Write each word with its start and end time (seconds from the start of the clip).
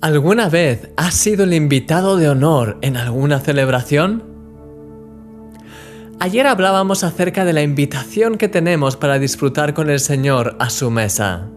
¿Alguna 0.00 0.48
vez 0.48 0.90
has 0.96 1.14
sido 1.14 1.42
el 1.42 1.52
invitado 1.52 2.16
de 2.18 2.28
honor 2.28 2.78
en 2.82 2.96
alguna 2.96 3.40
celebración? 3.40 4.22
Ayer 6.20 6.46
hablábamos 6.46 7.02
acerca 7.02 7.44
de 7.44 7.52
la 7.52 7.62
invitación 7.62 8.38
que 8.38 8.46
tenemos 8.46 8.94
para 8.94 9.18
disfrutar 9.18 9.74
con 9.74 9.90
el 9.90 9.98
Señor 9.98 10.54
a 10.60 10.70
su 10.70 10.92
mesa. 10.92 11.48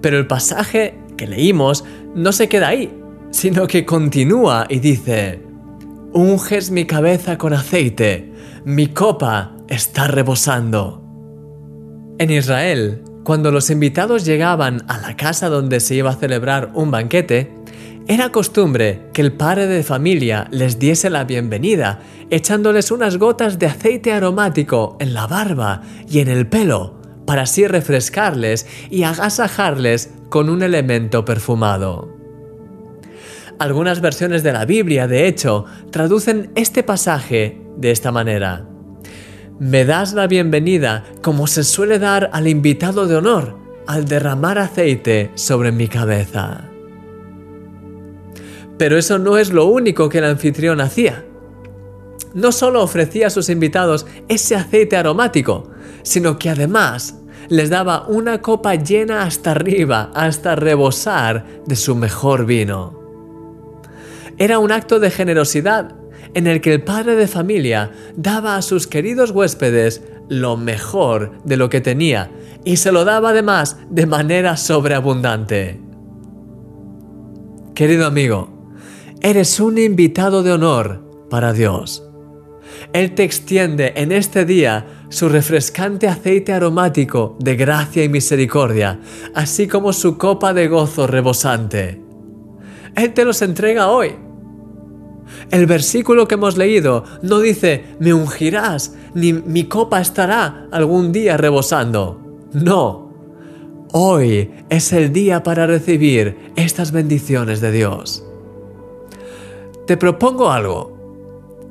Pero 0.00 0.18
el 0.18 0.26
pasaje 0.26 0.98
que 1.16 1.28
leímos 1.28 1.84
no 2.16 2.32
se 2.32 2.48
queda 2.48 2.66
ahí, 2.66 2.92
sino 3.30 3.68
que 3.68 3.86
continúa 3.86 4.66
y 4.68 4.80
dice, 4.80 5.40
Unges 6.14 6.72
mi 6.72 6.84
cabeza 6.84 7.38
con 7.38 7.52
aceite, 7.52 8.32
mi 8.64 8.88
copa 8.88 9.54
está 9.68 10.08
rebosando. 10.08 11.00
En 12.18 12.28
Israel, 12.30 13.04
cuando 13.26 13.50
los 13.50 13.70
invitados 13.70 14.24
llegaban 14.24 14.84
a 14.86 14.98
la 14.98 15.16
casa 15.16 15.48
donde 15.48 15.80
se 15.80 15.96
iba 15.96 16.10
a 16.10 16.14
celebrar 16.14 16.70
un 16.74 16.92
banquete, 16.92 17.52
era 18.06 18.30
costumbre 18.30 19.08
que 19.12 19.20
el 19.20 19.32
padre 19.32 19.66
de 19.66 19.82
familia 19.82 20.46
les 20.52 20.78
diese 20.78 21.10
la 21.10 21.24
bienvenida 21.24 21.98
echándoles 22.30 22.92
unas 22.92 23.16
gotas 23.16 23.58
de 23.58 23.66
aceite 23.66 24.12
aromático 24.12 24.96
en 25.00 25.12
la 25.12 25.26
barba 25.26 25.82
y 26.08 26.20
en 26.20 26.28
el 26.28 26.46
pelo, 26.46 27.00
para 27.26 27.42
así 27.42 27.66
refrescarles 27.66 28.68
y 28.90 29.02
agasajarles 29.02 30.14
con 30.28 30.48
un 30.48 30.62
elemento 30.62 31.24
perfumado. 31.24 32.16
Algunas 33.58 34.00
versiones 34.00 34.44
de 34.44 34.52
la 34.52 34.66
Biblia, 34.66 35.08
de 35.08 35.26
hecho, 35.26 35.64
traducen 35.90 36.52
este 36.54 36.84
pasaje 36.84 37.60
de 37.76 37.90
esta 37.90 38.12
manera 38.12 38.68
me 39.58 39.84
das 39.86 40.12
la 40.12 40.26
bienvenida 40.26 41.04
como 41.22 41.46
se 41.46 41.64
suele 41.64 41.98
dar 41.98 42.30
al 42.32 42.46
invitado 42.46 43.06
de 43.06 43.16
honor 43.16 43.56
al 43.86 44.06
derramar 44.06 44.58
aceite 44.58 45.30
sobre 45.34 45.72
mi 45.72 45.88
cabeza. 45.88 46.64
Pero 48.76 48.98
eso 48.98 49.18
no 49.18 49.38
es 49.38 49.52
lo 49.52 49.66
único 49.66 50.08
que 50.08 50.18
el 50.18 50.24
anfitrión 50.24 50.80
hacía. 50.80 51.24
No 52.34 52.52
solo 52.52 52.82
ofrecía 52.82 53.28
a 53.28 53.30
sus 53.30 53.48
invitados 53.48 54.06
ese 54.28 54.56
aceite 54.56 54.96
aromático, 54.96 55.70
sino 56.02 56.38
que 56.38 56.50
además 56.50 57.22
les 57.48 57.70
daba 57.70 58.06
una 58.08 58.42
copa 58.42 58.74
llena 58.74 59.22
hasta 59.22 59.52
arriba, 59.52 60.10
hasta 60.14 60.56
rebosar 60.56 61.46
de 61.64 61.76
su 61.76 61.94
mejor 61.94 62.44
vino. 62.44 63.00
Era 64.36 64.58
un 64.58 64.72
acto 64.72 65.00
de 65.00 65.10
generosidad 65.10 65.94
en 66.34 66.46
el 66.46 66.60
que 66.60 66.72
el 66.72 66.82
padre 66.82 67.14
de 67.14 67.26
familia 67.26 67.90
daba 68.16 68.56
a 68.56 68.62
sus 68.62 68.86
queridos 68.86 69.30
huéspedes 69.30 70.02
lo 70.28 70.56
mejor 70.56 71.32
de 71.44 71.56
lo 71.56 71.68
que 71.68 71.80
tenía 71.80 72.30
y 72.64 72.76
se 72.76 72.92
lo 72.92 73.04
daba 73.04 73.30
además 73.30 73.78
de 73.90 74.06
manera 74.06 74.56
sobreabundante. 74.56 75.80
Querido 77.74 78.06
amigo, 78.06 78.72
eres 79.20 79.60
un 79.60 79.78
invitado 79.78 80.42
de 80.42 80.52
honor 80.52 81.26
para 81.30 81.52
Dios. 81.52 82.02
Él 82.92 83.14
te 83.14 83.24
extiende 83.24 83.92
en 83.96 84.12
este 84.12 84.44
día 84.44 84.86
su 85.08 85.28
refrescante 85.28 86.08
aceite 86.08 86.52
aromático 86.52 87.36
de 87.38 87.56
gracia 87.56 88.02
y 88.04 88.08
misericordia, 88.08 88.98
así 89.34 89.68
como 89.68 89.92
su 89.92 90.18
copa 90.18 90.52
de 90.52 90.68
gozo 90.68 91.06
rebosante. 91.06 92.00
Él 92.94 93.12
te 93.12 93.24
los 93.24 93.42
entrega 93.42 93.88
hoy 93.88 94.16
el 95.50 95.66
versículo 95.66 96.26
que 96.26 96.34
hemos 96.34 96.56
leído 96.56 97.04
no 97.22 97.40
dice, 97.40 97.84
me 97.98 98.12
ungirás, 98.12 98.94
ni 99.14 99.32
mi 99.32 99.64
copa 99.64 100.00
estará 100.00 100.66
algún 100.70 101.12
día 101.12 101.36
rebosando. 101.36 102.20
No. 102.52 103.06
Hoy 103.92 104.50
es 104.68 104.92
el 104.92 105.12
día 105.12 105.42
para 105.42 105.66
recibir 105.66 106.52
estas 106.56 106.92
bendiciones 106.92 107.60
de 107.60 107.72
Dios. 107.72 108.24
Te 109.86 109.96
propongo 109.96 110.50
algo. 110.50 110.96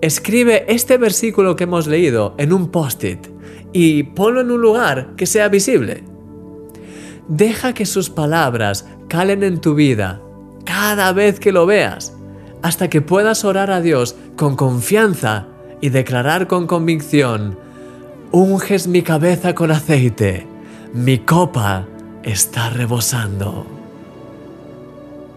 Escribe 0.00 0.64
este 0.68 0.96
versículo 0.96 1.56
que 1.56 1.64
hemos 1.64 1.86
leído 1.86 2.34
en 2.38 2.52
un 2.52 2.70
post-it 2.70 3.26
y 3.72 4.04
ponlo 4.04 4.40
en 4.40 4.50
un 4.50 4.60
lugar 4.60 5.14
que 5.16 5.26
sea 5.26 5.48
visible. 5.48 6.04
Deja 7.28 7.74
que 7.74 7.84
sus 7.84 8.08
palabras 8.08 8.86
calen 9.08 9.42
en 9.42 9.60
tu 9.60 9.74
vida 9.74 10.22
cada 10.64 11.12
vez 11.12 11.38
que 11.40 11.52
lo 11.52 11.66
veas 11.66 12.17
hasta 12.62 12.88
que 12.88 13.00
puedas 13.00 13.44
orar 13.44 13.70
a 13.70 13.80
Dios 13.80 14.16
con 14.36 14.56
confianza 14.56 15.46
y 15.80 15.90
declarar 15.90 16.46
con 16.46 16.66
convicción, 16.66 17.58
unges 18.32 18.88
mi 18.88 19.02
cabeza 19.02 19.54
con 19.54 19.70
aceite, 19.70 20.46
mi 20.92 21.18
copa 21.18 21.86
está 22.22 22.70
rebosando. 22.70 23.66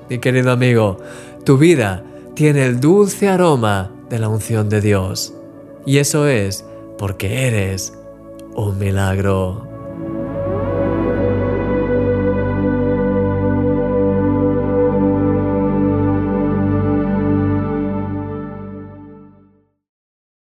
Mi 0.10 0.20
querido 0.20 0.52
amigo, 0.52 0.98
tu 1.46 1.58
vida 1.58 2.04
tiene 2.34 2.66
el 2.66 2.80
dulce 2.80 3.30
aroma 3.30 3.92
de 4.10 4.20
la 4.20 4.28
unción 4.28 4.68
de 4.68 4.82
Dios. 4.82 5.34
Y 5.86 5.98
eso 5.98 6.28
es 6.28 6.66
porque 6.98 7.48
eres 7.48 7.94
un 8.56 8.78
milagro. 8.78 9.71